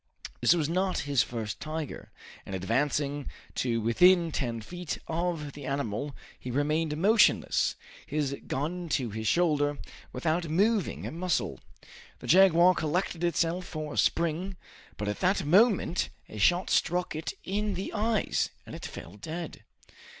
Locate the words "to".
3.53-3.79, 8.89-9.11